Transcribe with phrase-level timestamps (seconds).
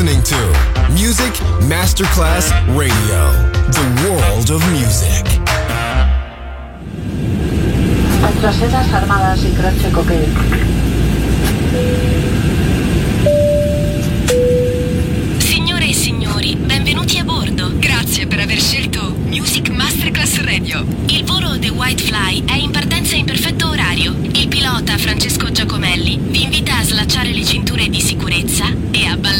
[0.00, 1.34] listening to Music
[1.68, 3.20] Masterclass Radio,
[3.68, 5.26] the world of music.
[8.24, 10.26] Antrasedas armadas ikertzeko que
[15.38, 17.70] Signore e signori, benvenuti a bordo.
[17.78, 20.86] Grazie per aver scelto Music Masterclass Radio.
[21.08, 24.16] Il volo The White Fly è in partenza in perfetto orario.
[24.32, 29.39] Il pilota Francesco Giacomelli vi invita a slacciare le cinture di sicurezza e a ballare.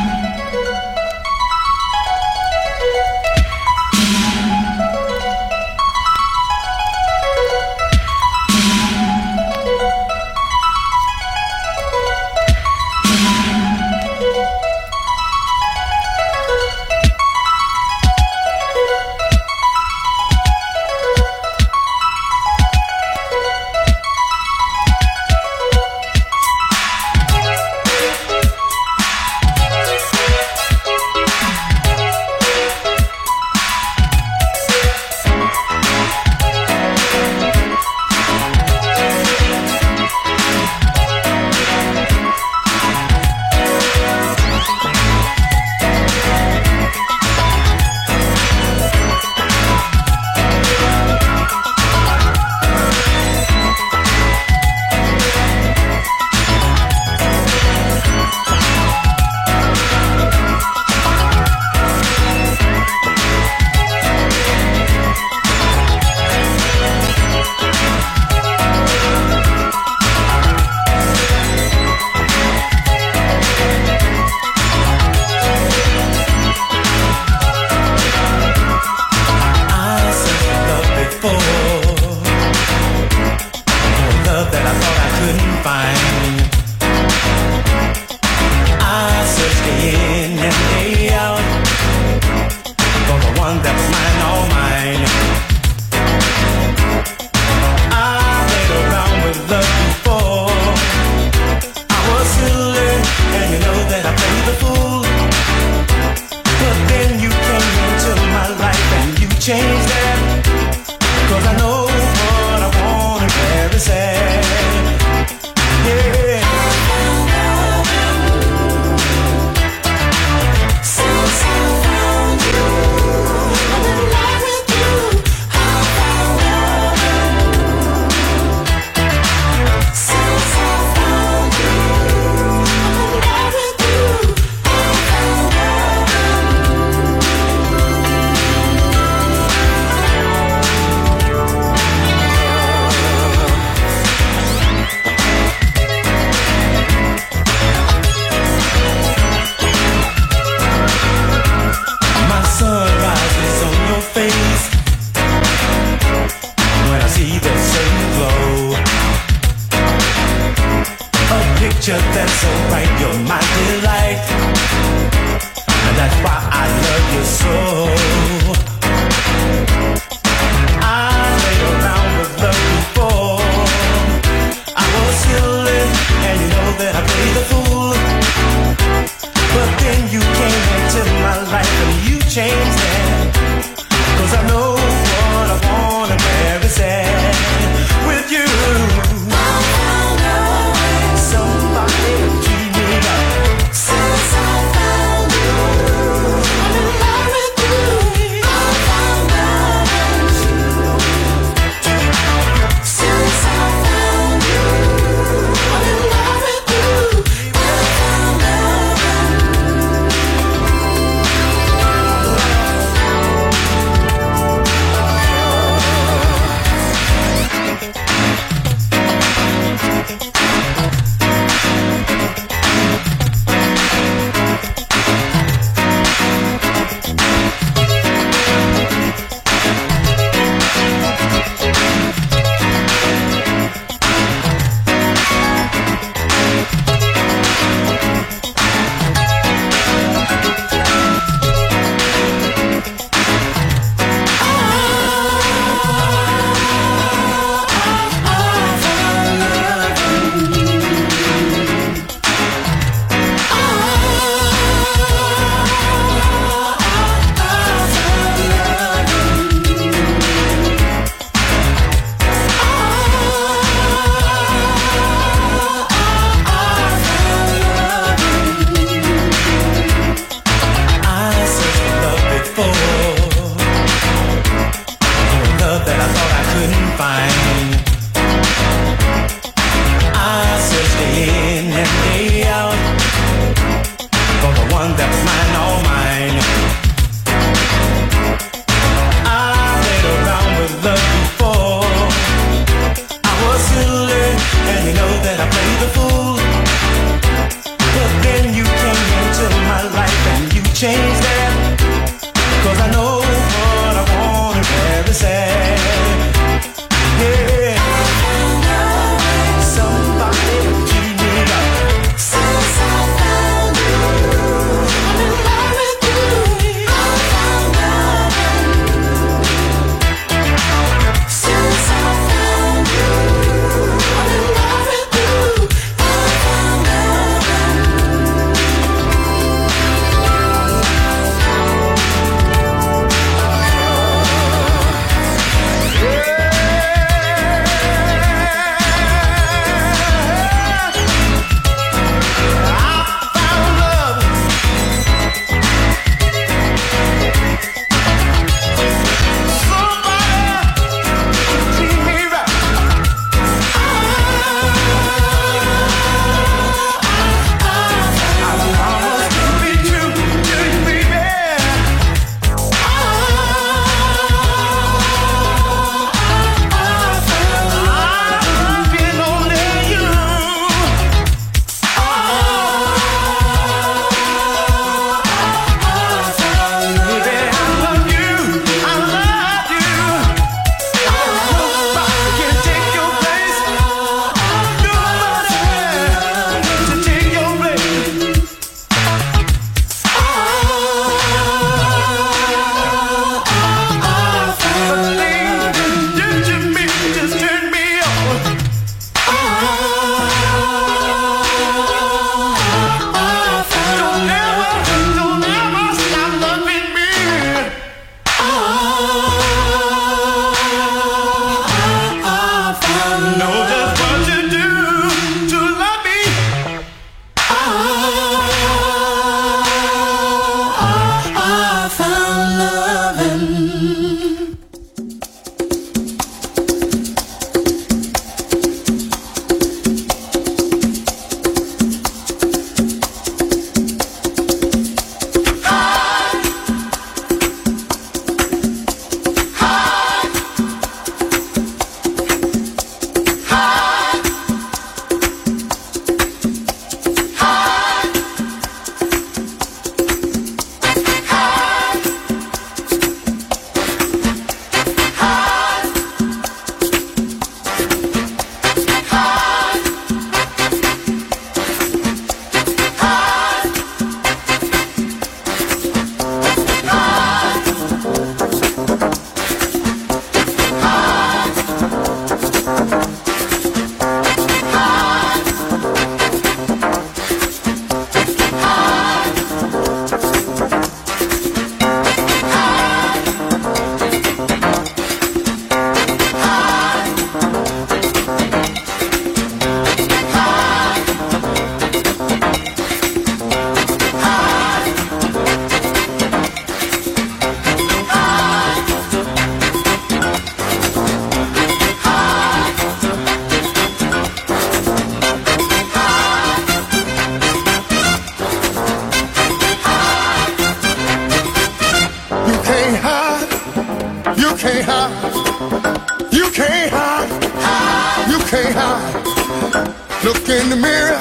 [514.61, 516.31] can't hide.
[516.31, 518.29] You can't hide.
[518.29, 519.89] You can't hide.
[520.23, 521.17] Look in the mirror.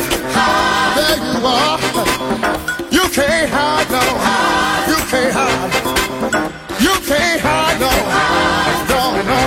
[0.97, 1.81] There you are.
[2.93, 4.05] You can't hide, no.
[4.93, 5.73] You can't hide.
[6.85, 7.93] You can't hide, no.
[8.93, 9.41] No, no.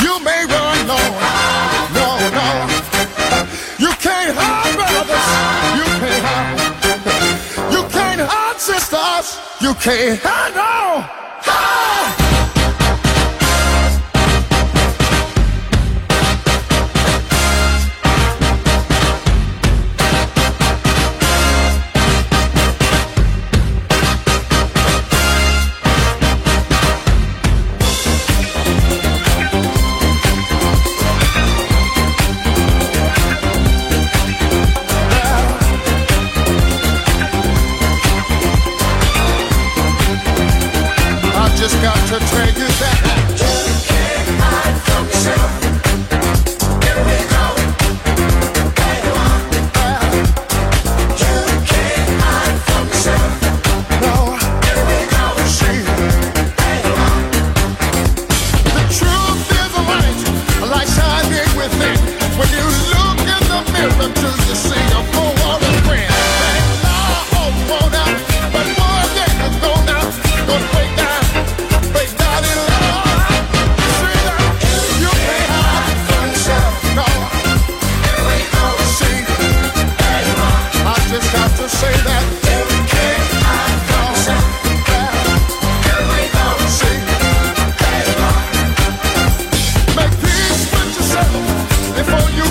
[0.00, 1.00] You may run, no.
[1.92, 2.08] No,
[2.38, 2.48] no.
[3.84, 5.28] You can't hide, brothers.
[5.76, 6.60] You can't hide.
[7.70, 9.38] You can't hide, sisters.
[9.60, 10.95] You can't hide, no.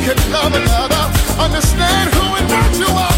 [0.06, 1.04] can love another.
[1.42, 3.15] Understand who and what you are.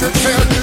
[0.00, 0.59] to tell you.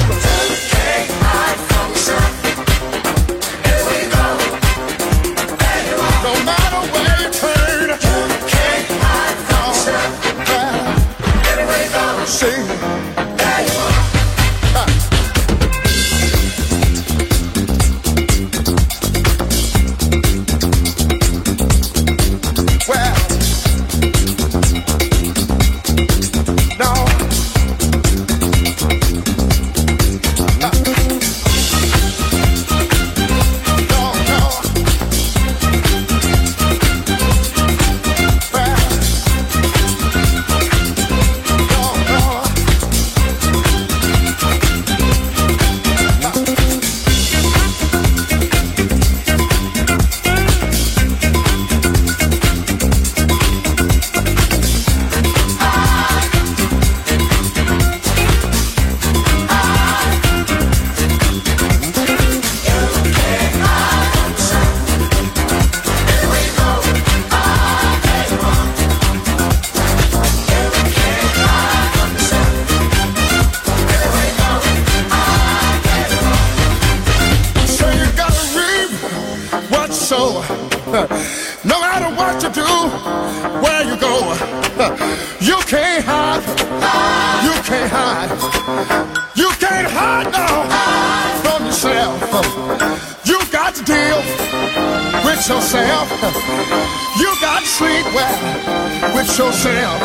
[99.37, 100.01] yourself.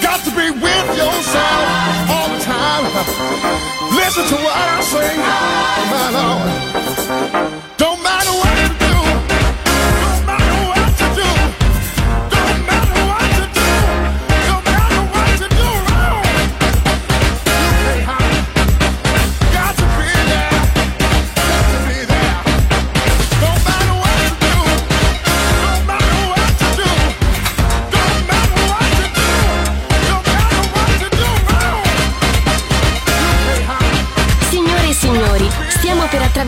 [0.00, 2.84] Got to be with yourself all the time.
[3.90, 5.18] Listen to what I sing,
[5.90, 6.46] my Lord.
[7.76, 7.89] Don't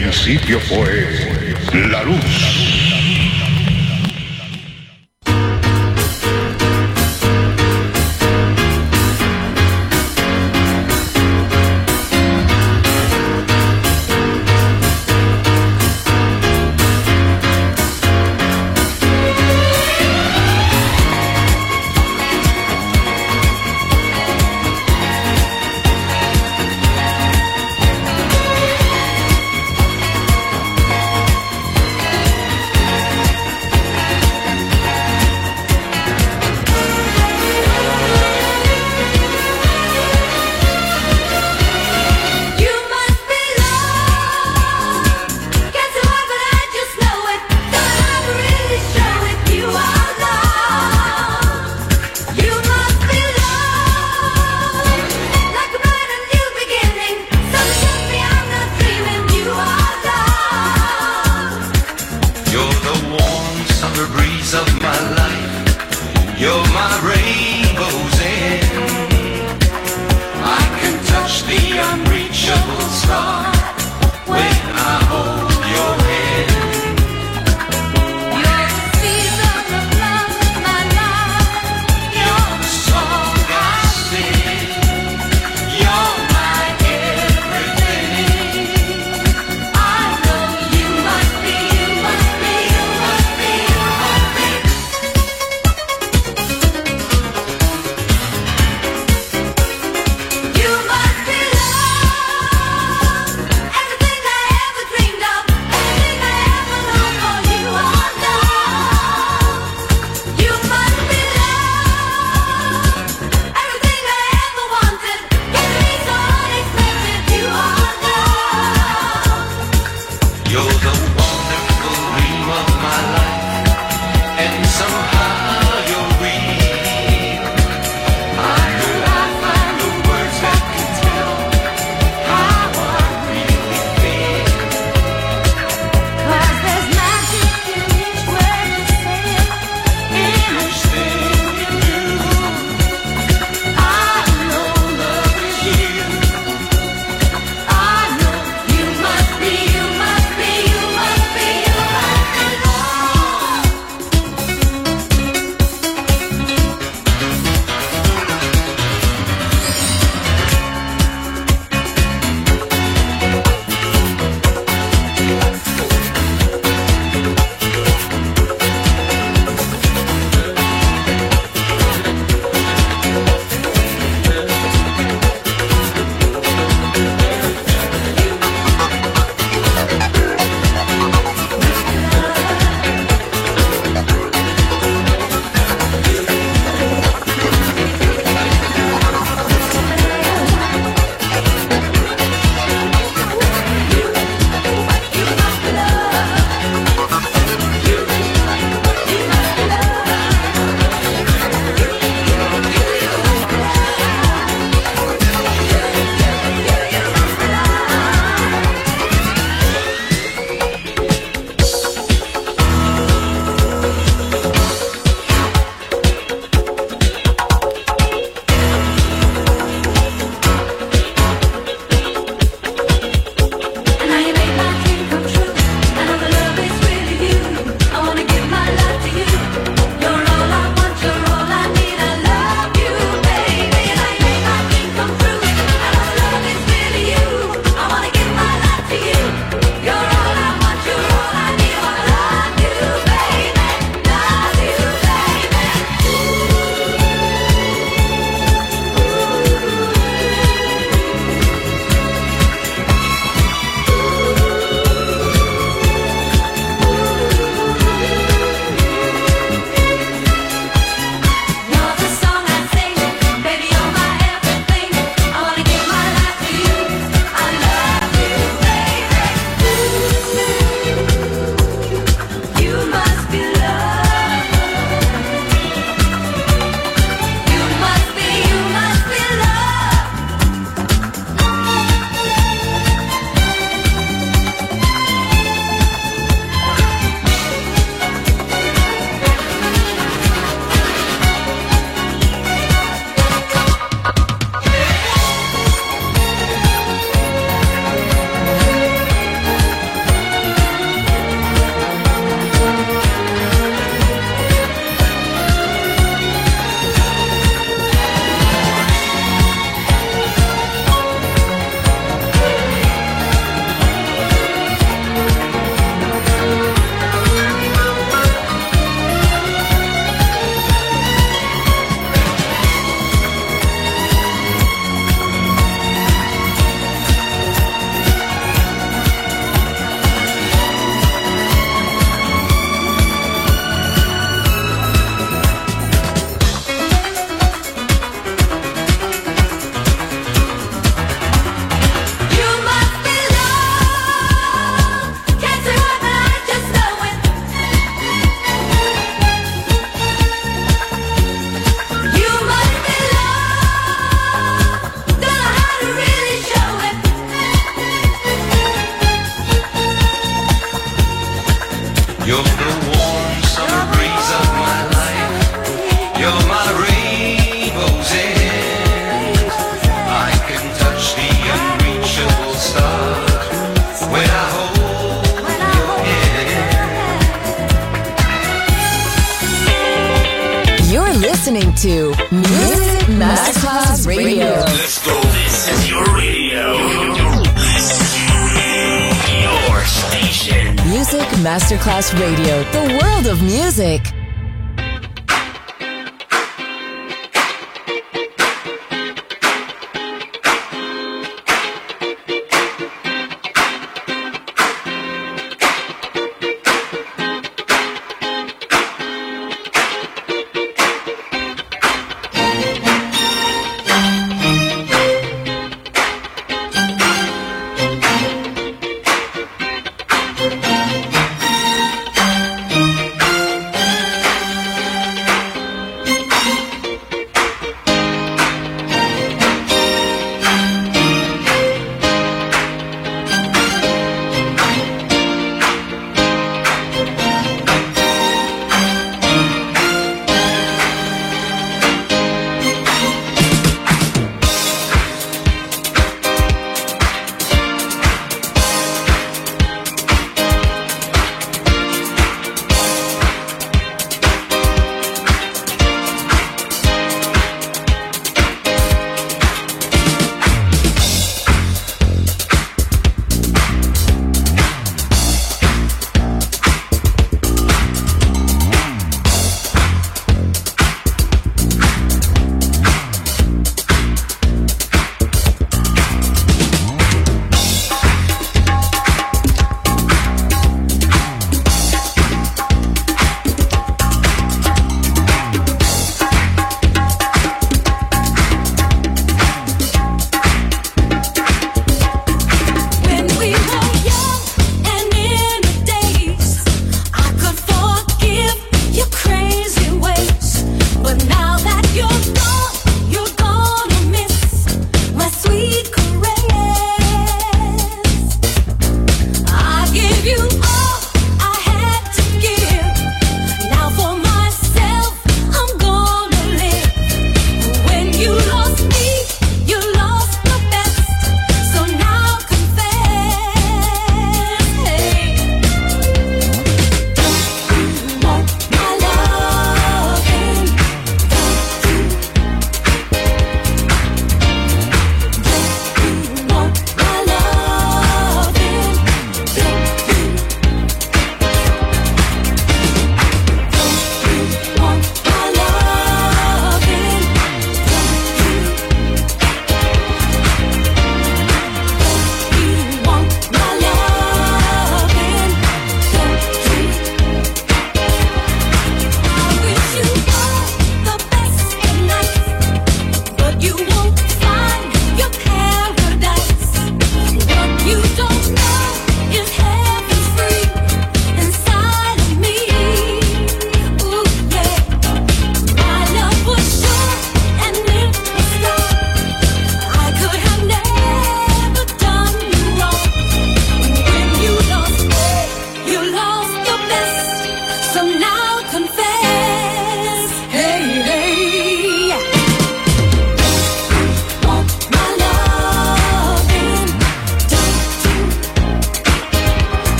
[0.00, 1.08] Principio fue
[1.72, 2.75] la luz.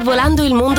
[0.00, 0.69] Sorvolando il mondo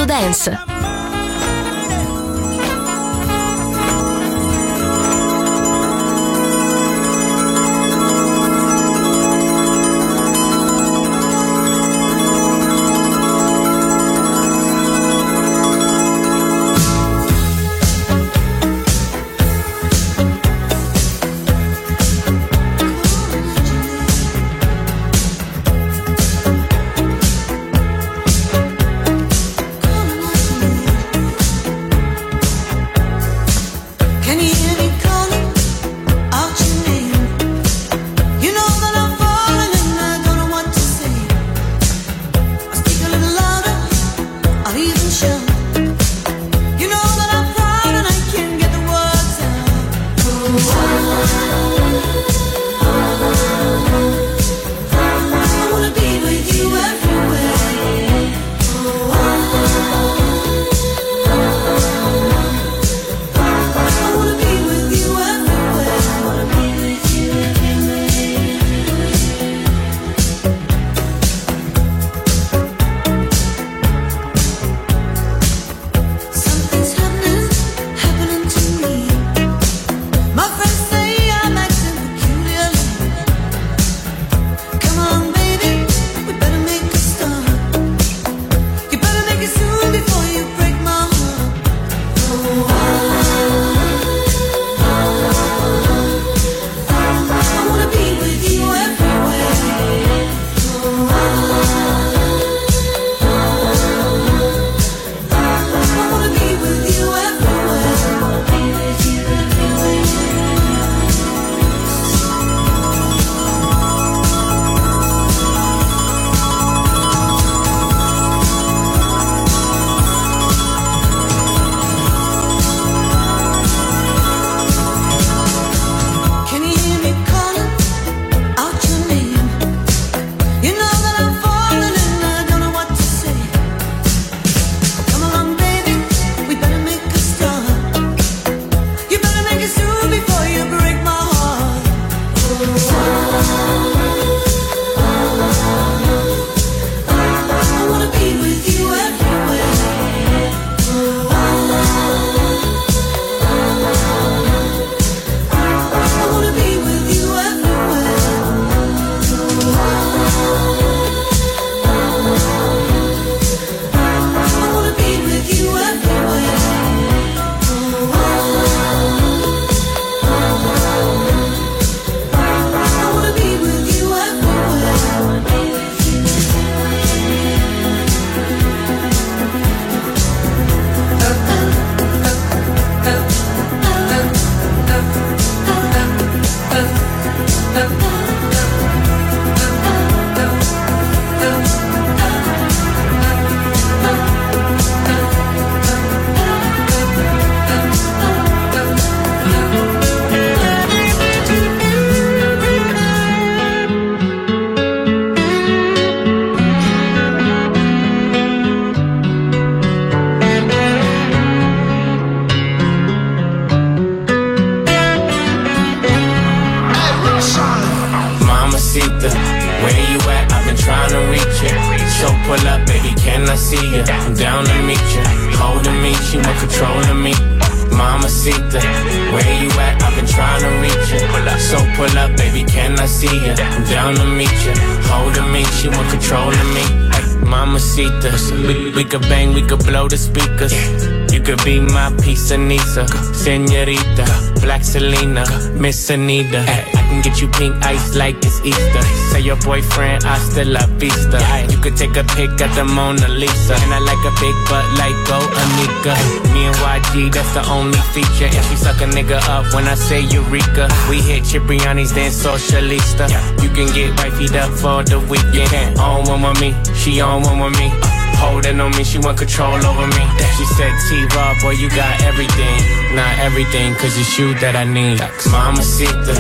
[242.52, 244.26] Anissa, Senorita,
[244.62, 246.60] Black Selena, Miss Anita.
[246.60, 249.02] I can get you pink ice like it's Easter.
[249.32, 251.39] Say your boyfriend, I hasta la vista.
[251.70, 253.74] You could take a pic at the Mona Lisa.
[253.74, 256.14] And I like a big butt like Go Anika.
[256.54, 258.52] Me and YG, that's the only feature.
[258.52, 260.88] If she suck a nigga up when I say Eureka.
[261.10, 263.28] We hit Cipriani's, then Socialista.
[263.64, 266.00] You can get wifey up for the weekend.
[266.00, 269.78] On one with me, she on one with me holding on me, she want control
[269.86, 270.26] over me.
[270.58, 272.78] She said, T-Raw, boy, you got everything.
[273.14, 275.22] Not everything, cause it's you that I need.
[275.54, 276.34] Mama Sita,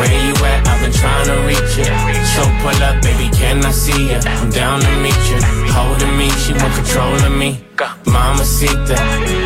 [0.00, 0.64] where you at?
[0.64, 1.92] I've been trying to reach you.
[2.32, 4.18] So pull up, baby, can I see you?
[4.40, 5.38] I'm down to meet you.
[5.68, 7.60] Holding me, she want control of me.
[8.06, 8.96] Mama Sita,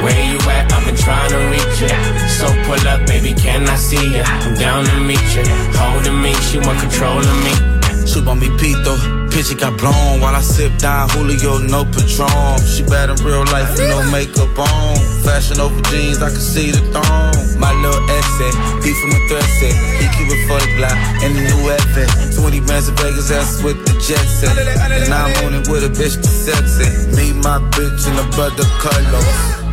[0.05, 0.71] where you at?
[0.73, 1.91] I've been trying to reach you.
[2.39, 4.23] So pull up, baby, can I see you?
[4.23, 5.45] I'm down to meet you.
[5.75, 7.76] Holding me, she want control of me.
[8.17, 8.97] Soup on me pito.
[9.31, 12.57] Picture got blown while I sip down Julio, no Patron.
[12.64, 14.97] She bad in real life with no makeup on.
[15.25, 17.35] Fashion over jeans, I can see the thong.
[17.61, 18.53] My little essay,
[18.83, 19.77] beef from the threat set.
[20.01, 22.09] He keep it for the block and the new effort.
[22.41, 24.57] 20 bands of Vegas ass with the jet set.
[24.57, 26.89] And I'm on it with a bitch to sexy.
[27.17, 29.67] Me, my bitch, and the brother Carlos.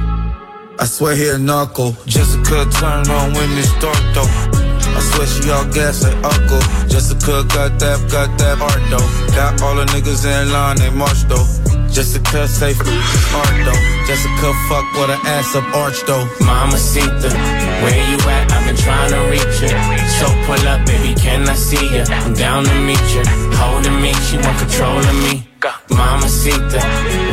[0.79, 1.95] I swear he a knuckle.
[2.05, 4.62] Jessica turn on when it's dark though.
[4.95, 6.61] I swear she all gas like uncle.
[6.87, 9.07] Jessica got that, got that heart though.
[9.35, 11.45] Got all the niggas in line, they march though.
[11.93, 13.81] Jessica safe, smart though.
[14.07, 16.25] Jessica fuck with her ass up arch though.
[16.41, 17.29] Mama Sita,
[17.85, 18.51] where you at?
[18.51, 19.73] I've been trying to reach you.
[20.17, 22.03] So pull up, baby, can I see you?
[22.09, 23.23] I'm down to meet you.
[23.61, 25.47] Holding me, she want control of me.
[25.91, 26.81] Mama Sita,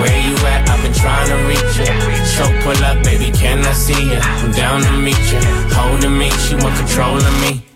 [0.01, 0.69] where you at?
[0.69, 2.20] I've been trying to reach you.
[2.41, 4.17] So pull up, baby, can I see you?
[4.19, 5.41] I'm down to meet you.
[5.77, 7.70] Holding me, she want control of me.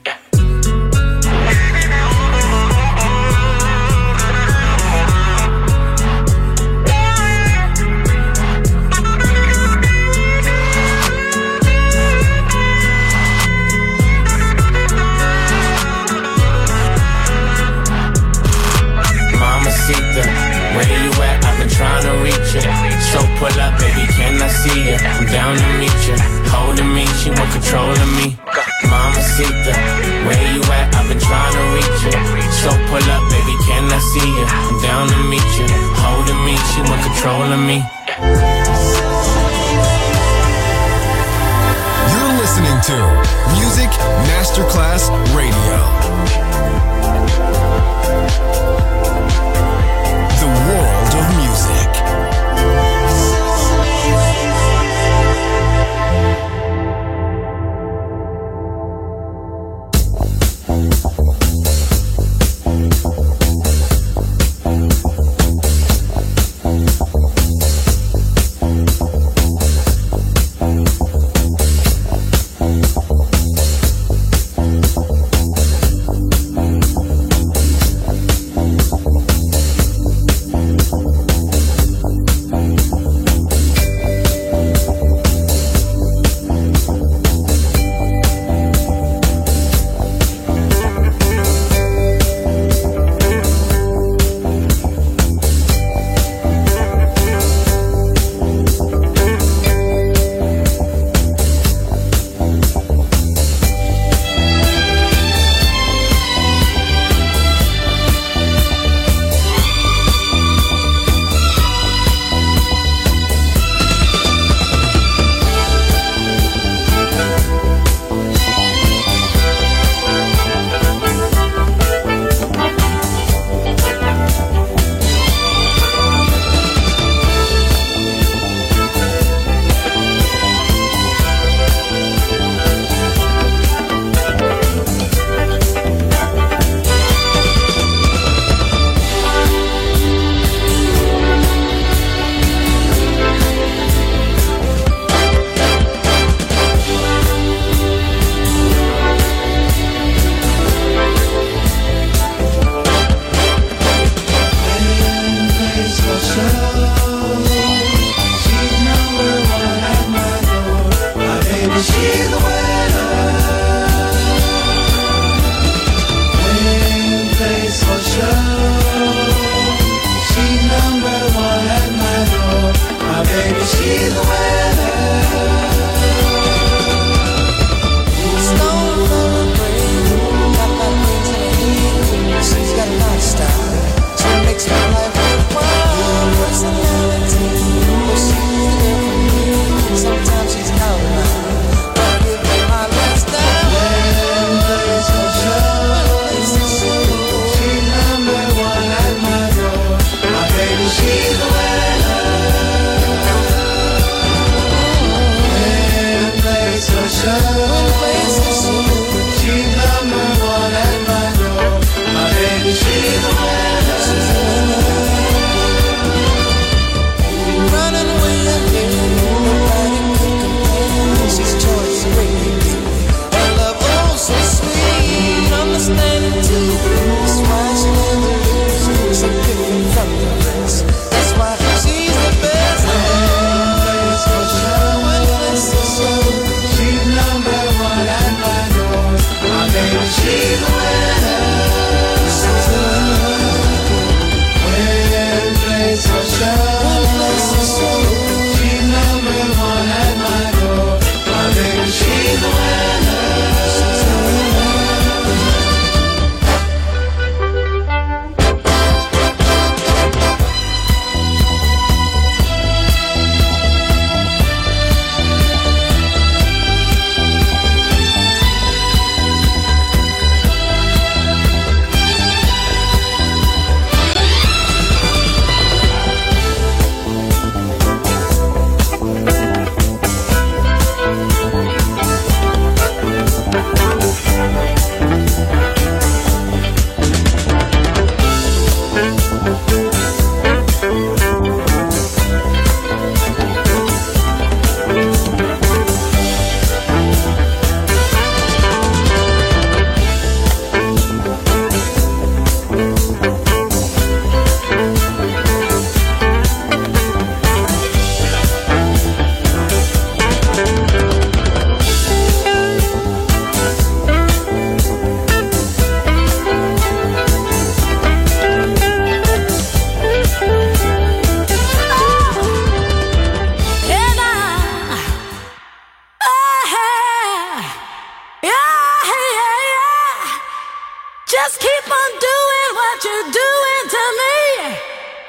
[333.33, 334.77] Doing to me.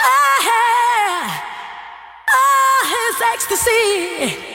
[0.02, 1.42] Ah,
[2.30, 4.55] ah, it's ecstasy.